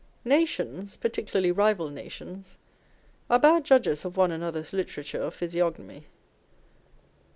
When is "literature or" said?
4.73-5.29